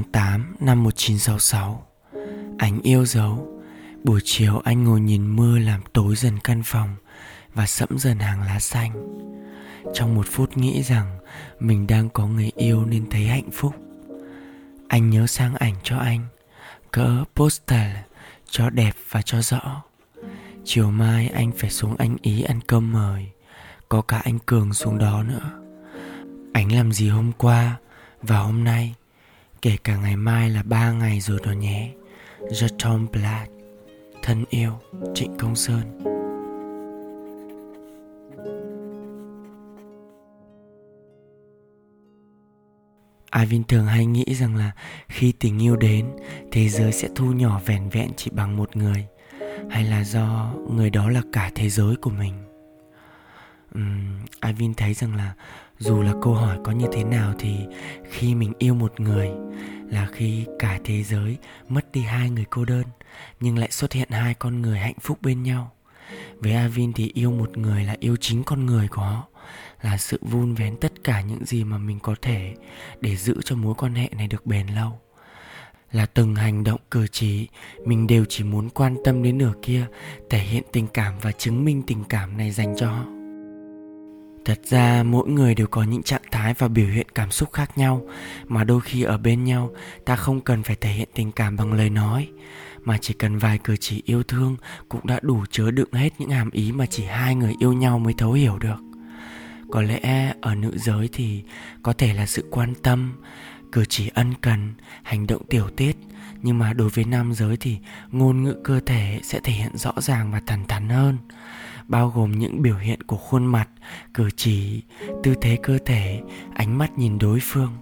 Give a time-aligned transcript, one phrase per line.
[0.00, 1.86] Tháng 8 năm 1966
[2.58, 3.60] Anh yêu dấu.
[4.04, 6.96] Buổi chiều anh ngồi nhìn mưa làm tối dần căn phòng
[7.54, 8.92] Và sẫm dần hàng lá xanh.
[9.94, 11.18] Trong một phút nghĩ rằng
[11.58, 13.74] Mình đang có người yêu nên thấy hạnh phúc.
[14.88, 16.20] Anh nhớ sang ảnh cho anh.
[16.90, 17.90] Cỡ postal,
[18.50, 19.82] Cho đẹp và cho rõ.
[20.64, 23.30] Chiều mai anh phải xuống anh Ý ăn cơm mời.
[23.88, 25.50] Có cả anh Cường xuống đó nữa.
[26.52, 27.76] Anh làm gì hôm qua
[28.22, 28.94] Và hôm nay?
[29.62, 31.90] Kể cả ngày mai là ba ngày rồi đó nhé.
[32.60, 33.52] The Tom Black
[34.22, 34.72] Thân yêu
[35.14, 35.80] Trịnh Công Sơn.
[43.36, 44.72] Ivan thường hay nghĩ rằng là
[45.08, 46.06] khi tình yêu đến,
[46.52, 49.06] thế giới sẽ thu nhỏ vẻn vẹn chỉ bằng một người,
[49.70, 52.49] hay là do người đó là cả thế giới của mình.
[53.74, 55.34] Um, Ivin thấy rằng là
[55.78, 57.56] dù là câu hỏi có như thế nào thì
[58.10, 59.30] khi mình yêu một người
[59.90, 62.84] là khi cả thế giới mất đi hai người cô đơn
[63.40, 65.72] nhưng lại xuất hiện hai con người hạnh phúc bên nhau.
[66.38, 69.26] Với Avin thì yêu một người là yêu chính con người của họ
[69.82, 72.54] là sự vun vén tất cả những gì mà mình có thể
[73.00, 75.00] để giữ cho mối quan hệ này được bền lâu.
[75.92, 77.48] Là từng hành động cử chỉ
[77.84, 79.86] mình đều chỉ muốn quan tâm đến nửa kia
[80.30, 83.19] thể hiện tình cảm và chứng minh tình cảm này dành cho họ
[84.44, 87.78] thật ra mỗi người đều có những trạng thái và biểu hiện cảm xúc khác
[87.78, 88.02] nhau,
[88.48, 89.70] mà đôi khi ở bên nhau,
[90.04, 92.28] ta không cần phải thể hiện tình cảm bằng lời nói.
[92.84, 94.56] Mà chỉ cần vài cử chỉ yêu thương
[94.88, 97.98] cũng đã đủ chứa đựng hết những hàm ý mà chỉ hai người yêu nhau
[97.98, 98.78] mới thấu hiểu được.
[99.70, 101.42] Có lẽ ở nữ giới thì
[101.82, 103.12] có thể là sự quan tâm,
[103.72, 105.96] cử chỉ ân cần, hành động tiểu tiết,
[106.42, 107.78] nhưng mà đối với nam giới thì
[108.10, 111.18] ngôn ngữ cơ thể sẽ thể hiện rõ ràng và thẳng thắn hơn
[111.90, 113.68] bao gồm những biểu hiện của khuôn mặt,
[114.14, 114.82] cử chỉ,
[115.22, 116.20] tư thế cơ thể,
[116.54, 117.72] ánh mắt nhìn đối phương.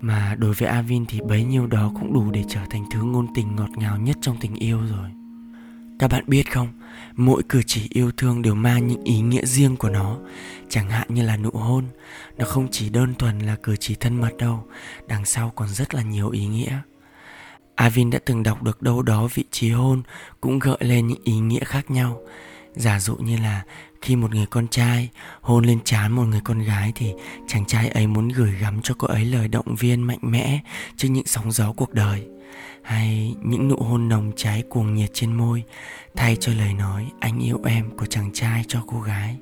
[0.00, 3.26] Mà đối với Avin thì bấy nhiêu đó cũng đủ để trở thành thứ ngôn
[3.34, 5.10] tình ngọt ngào nhất trong tình yêu rồi.
[5.98, 6.68] Các bạn biết không,
[7.16, 10.18] mỗi cử chỉ yêu thương đều mang những ý nghĩa riêng của nó.
[10.68, 11.84] Chẳng hạn như là nụ hôn,
[12.38, 14.66] nó không chỉ đơn thuần là cử chỉ thân mật đâu,
[15.08, 16.78] đằng sau còn rất là nhiều ý nghĩa.
[17.74, 20.02] Avin đã từng đọc được đâu đó vị trí hôn
[20.40, 22.20] cũng gợi lên những ý nghĩa khác nhau
[22.76, 23.62] giả dụ như là
[24.02, 25.08] khi một người con trai
[25.40, 27.12] hôn lên trán một người con gái thì
[27.46, 30.60] chàng trai ấy muốn gửi gắm cho cô ấy lời động viên mạnh mẽ
[30.96, 32.26] trước những sóng gió cuộc đời.
[32.82, 35.62] Hay những nụ hôn nồng cháy cuồng nhiệt trên môi,
[36.16, 39.36] thay cho lời nói anh yêu em của chàng trai cho cô gái.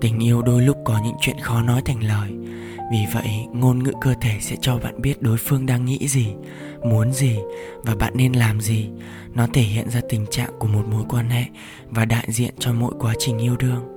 [0.00, 2.30] Tình yêu đôi lúc có những chuyện khó nói thành lời.
[2.92, 6.26] Vì vậy, ngôn ngữ cơ thể sẽ cho bạn biết đối phương đang nghĩ gì,
[6.84, 7.36] muốn gì
[7.82, 8.88] và bạn nên làm gì.
[9.34, 11.44] Nó thể hiện ra tình trạng của một mối quan hệ
[11.90, 13.96] và đại diện cho mỗi quá trình yêu đương.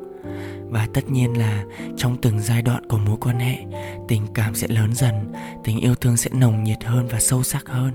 [0.70, 1.64] Và tất nhiên là
[1.98, 3.58] trong từng giai đoạn của mối quan hệ,
[4.08, 5.34] tình cảm sẽ lớn dần,
[5.64, 7.92] tình yêu thương sẽ nồng nhiệt hơn và sâu sắc hơn.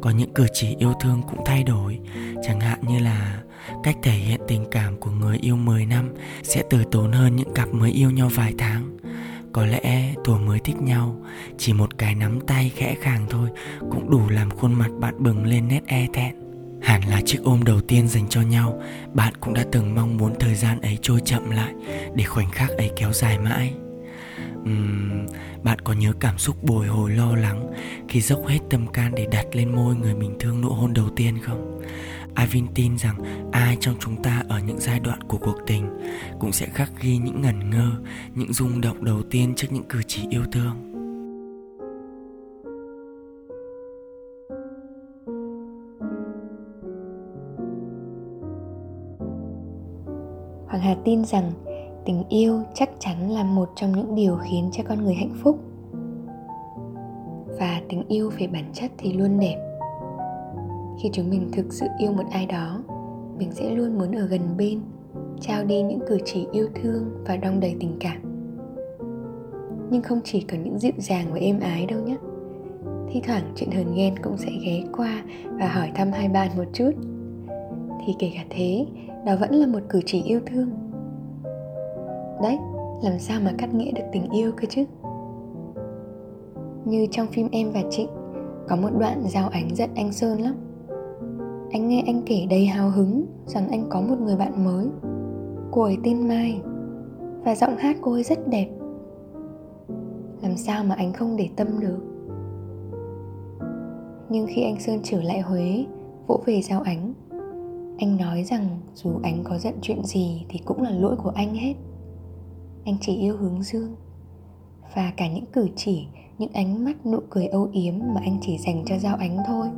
[0.00, 1.98] Có những cử chỉ yêu thương cũng thay đổi,
[2.42, 3.42] chẳng hạn như là
[3.82, 7.54] cách thể hiện tình cảm của người yêu 10 năm sẽ từ tốn hơn những
[7.54, 8.96] cặp mới yêu nhau vài tháng.
[9.52, 11.22] Có lẽ tuổi mới thích nhau
[11.58, 13.48] chỉ một cái nắm tay khẽ khàng thôi
[13.90, 16.34] cũng đủ làm khuôn mặt bạn bừng lên nét e thẹn.
[16.82, 18.82] Hẳn là chiếc ôm đầu tiên dành cho nhau
[19.14, 21.72] bạn cũng đã từng mong muốn thời gian ấy trôi chậm lại
[22.14, 23.74] để khoảnh khắc ấy kéo dài mãi.
[24.62, 25.26] Uhm,
[25.62, 27.66] bạn có nhớ cảm xúc bồi hồi lo lắng
[28.08, 31.08] khi dốc hết tâm can để đặt lên môi người mình thương nụ hôn đầu
[31.16, 31.82] tiên không?
[32.36, 33.16] Avin tin rằng
[33.52, 35.88] ai trong chúng ta ở những giai đoạn của cuộc tình
[36.40, 37.90] cũng sẽ khắc ghi những ngẩn ngơ,
[38.34, 40.92] những rung động đầu tiên trước những cử chỉ yêu thương.
[50.66, 51.52] Hoàng Hà tin rằng
[52.04, 55.58] tình yêu chắc chắn là một trong những điều khiến cho con người hạnh phúc.
[57.58, 59.65] Và tình yêu về bản chất thì luôn đẹp
[61.06, 62.82] khi chúng mình thực sự yêu một ai đó,
[63.38, 64.80] mình sẽ luôn muốn ở gần bên,
[65.40, 68.16] trao đi những cử chỉ yêu thương và đong đầy tình cảm.
[69.90, 72.16] Nhưng không chỉ có những dịu dàng và êm ái đâu nhé.
[73.08, 75.22] Thi thoảng chuyện hờn ghen cũng sẽ ghé qua
[75.60, 76.90] và hỏi thăm hai bạn một chút.
[78.06, 78.86] Thì kể cả thế,
[79.26, 80.70] đó vẫn là một cử chỉ yêu thương.
[82.42, 82.58] Đấy,
[83.02, 84.84] làm sao mà cắt nghĩa được tình yêu cơ chứ?
[86.84, 88.08] Như trong phim em và trịnh
[88.68, 90.54] có một đoạn giao ánh giận anh sơn lắm
[91.70, 94.86] anh nghe anh kể đầy hào hứng rằng anh có một người bạn mới.
[95.70, 96.60] Cô ấy tên mai,
[97.44, 98.68] và giọng hát cô ấy rất đẹp.
[100.42, 101.98] Làm sao mà anh không để tâm được?
[104.28, 105.84] Nhưng khi anh sơn trở lại huế
[106.26, 107.14] vỗ về giao ánh,
[107.98, 111.54] anh nói rằng dù anh có giận chuyện gì thì cũng là lỗi của anh
[111.54, 111.74] hết.
[112.84, 113.94] Anh chỉ yêu hướng dương,
[114.94, 116.06] và cả những cử chỉ,
[116.38, 119.68] những ánh mắt nụ cười âu yếm mà anh chỉ dành cho giao ánh thôi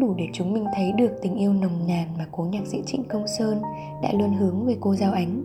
[0.00, 2.82] cũng đủ để chúng mình thấy được tình yêu nồng nàn mà cố nhạc sĩ
[2.86, 3.62] Trịnh Công Sơn
[4.02, 5.44] đã luôn hướng về cô Giao Ánh.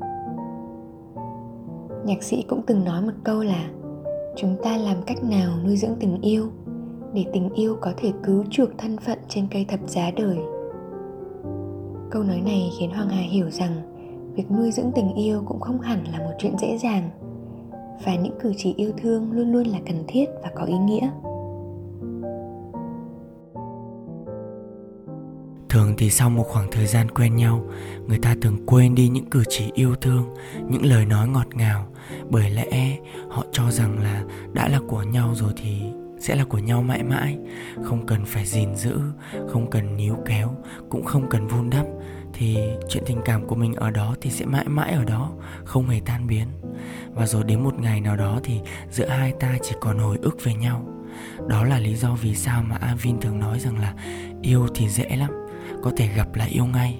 [2.05, 3.69] Nhạc sĩ cũng từng nói một câu là,
[4.35, 6.47] Chúng ta làm cách nào nuôi dưỡng tình yêu
[7.13, 10.37] để tình yêu có thể cứu chuộc thân phận trên cây thập giá đời.
[12.11, 13.71] Câu nói này khiến Hoàng Hà hiểu rằng
[14.35, 17.09] việc nuôi dưỡng tình yêu cũng không hẳn là một chuyện dễ dàng
[18.05, 21.09] và những cử chỉ yêu thương luôn luôn là cần thiết và có ý nghĩa.
[25.75, 27.65] Thường thì sau một khoảng thời gian quen nhau,
[28.07, 30.33] người ta thường quên đi những cử chỉ yêu thương,
[30.69, 31.87] những lời nói ngọt ngào.
[32.29, 32.97] Bởi lẽ,
[33.29, 34.23] họ cho rằng là
[34.53, 35.81] đã là của nhau rồi thì
[36.19, 37.37] sẽ là của nhau mãi mãi.
[37.83, 38.99] Không cần phải gìn giữ,
[39.49, 40.55] không cần níu kéo,
[40.89, 41.85] cũng không cần vun đắp,
[42.33, 42.57] thì
[42.89, 45.31] chuyện tình cảm của mình ở đó thì sẽ mãi mãi ở đó,
[45.65, 46.47] không hề tan biến.
[47.13, 48.59] Và rồi đến một ngày nào đó thì
[48.91, 50.87] giữa hai ta chỉ còn hồi ức về nhau.
[51.47, 53.93] Đó là lý do vì sao mà Avin thường nói rằng là
[54.41, 55.44] yêu thì dễ lắm
[55.85, 56.99] có thể gặp lại yêu ngay.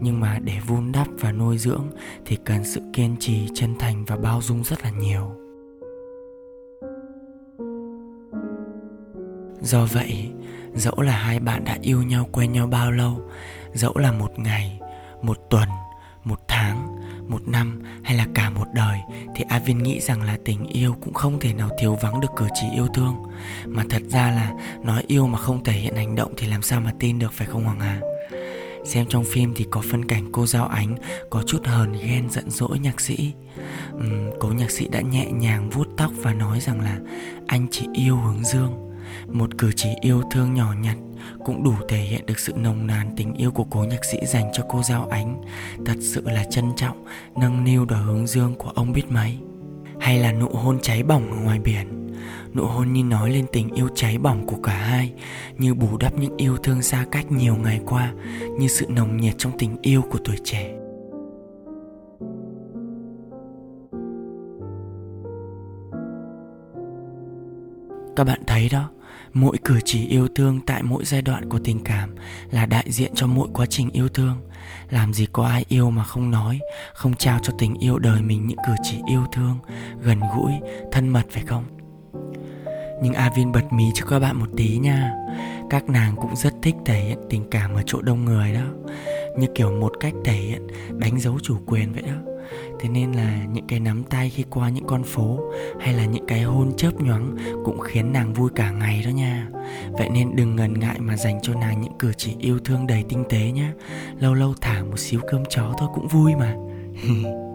[0.00, 1.90] Nhưng mà để vun đắp và nuôi dưỡng
[2.26, 5.32] thì cần sự kiên trì, chân thành và bao dung rất là nhiều.
[9.60, 10.30] Do vậy,
[10.74, 13.20] dẫu là hai bạn đã yêu nhau quen nhau bao lâu,
[13.74, 14.80] dẫu là một ngày,
[15.22, 15.68] một tuần,
[16.24, 16.96] một tháng,
[17.28, 18.98] một năm hay là cả một đời
[19.36, 22.46] thì Avin nghĩ rằng là tình yêu cũng không thể nào thiếu vắng được cử
[22.54, 23.14] chỉ yêu thương.
[23.66, 24.52] Mà thật ra là
[24.84, 27.46] nói yêu mà không thể hiện hành động thì làm sao mà tin được, phải
[27.46, 28.00] không Hoàng Hà?
[28.90, 30.96] Xem trong phim thì có phân cảnh cô Giao Ánh
[31.30, 33.32] có chút hờn ghen giận dỗi nhạc sĩ.
[33.96, 36.98] Uhm, Cố nhạc sĩ đã nhẹ nhàng vuốt tóc và nói rằng là
[37.46, 38.72] anh chỉ yêu hướng dương.
[39.26, 40.96] Một cử chỉ yêu thương nhỏ nhặt
[41.44, 44.50] cũng đủ thể hiện được sự nồng nàn tình yêu của cố nhạc sĩ dành
[44.52, 45.42] cho cô Giao Ánh.
[45.86, 47.04] Thật sự là trân trọng,
[47.36, 49.38] nâng niu đòi hướng dương của ông biết mấy.
[50.00, 52.09] Hay là nụ hôn cháy bỏng ở ngoài biển.
[52.54, 55.12] Nụ hôn như nói lên tình yêu cháy bỏng của cả hai
[55.58, 58.12] Như bù đắp những yêu thương xa cách nhiều ngày qua
[58.58, 60.76] Như sự nồng nhiệt trong tình yêu của tuổi trẻ.
[68.16, 68.90] Các bạn thấy đó
[69.32, 72.14] Mỗi cử chỉ yêu thương tại mỗi giai đoạn của tình cảm
[72.50, 74.36] Là đại diện cho mỗi quá trình yêu thương.
[74.90, 76.60] Làm gì có ai yêu mà không nói
[76.94, 79.58] Không trao cho tình yêu đời mình những cử chỉ yêu thương
[80.02, 80.52] Gần gũi,
[80.92, 81.79] thân mật phải không?
[83.02, 85.12] Nhưng Avin bật mí cho các bạn một tí nha.
[85.70, 88.92] Các nàng cũng rất thích thể hiện tình cảm ở chỗ đông người đó.
[89.38, 90.66] Như kiểu một cách thể hiện,
[90.98, 92.32] đánh dấu chủ quyền vậy đó.
[92.80, 95.40] Thế nên là những cái nắm tay khi qua những con phố,
[95.80, 99.48] Hay là những cái hôn chớp nhoáng Cũng khiến nàng vui cả ngày đó nha.
[99.92, 103.04] Vậy nên đừng ngần ngại mà dành cho nàng những cử chỉ yêu thương đầy
[103.08, 103.70] tinh tế nhé.
[104.18, 106.56] Lâu lâu thả một xíu cơm chó thôi cũng vui mà.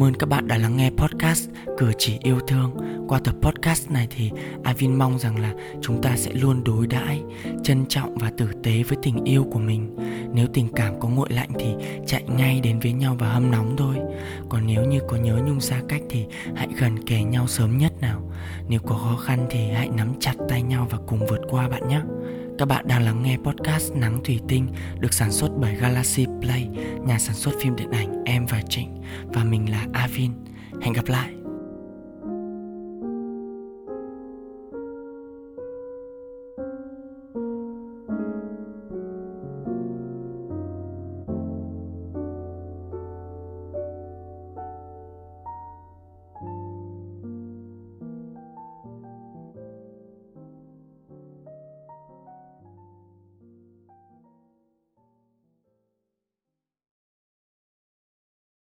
[0.00, 2.70] Cảm ơn các bạn đã lắng nghe podcast Cử chỉ yêu thương.
[3.08, 4.30] Qua tập podcast này thì
[4.64, 7.22] Avin mong rằng là chúng ta sẽ luôn đối đãi,
[7.62, 9.96] trân trọng và tử tế với tình yêu của mình.
[10.34, 11.74] Nếu tình cảm có nguội lạnh thì
[12.06, 13.96] chạy ngay đến với nhau và hâm nóng thôi.
[14.48, 17.92] Còn nếu như có nhớ nhung xa cách thì hãy gần kề nhau sớm nhất
[18.00, 18.30] nào.
[18.68, 21.88] Nếu có khó khăn thì hãy nắm chặt tay nhau và cùng vượt qua bạn
[21.88, 22.00] nhé.
[22.60, 26.68] Các bạn đang lắng nghe podcast Nắng Thủy Tinh được sản xuất bởi Galaxy Play,
[27.06, 30.32] nhà sản xuất phim điện ảnh Em và Trịnh và mình là Avin.
[30.82, 31.39] Hẹn gặp lại.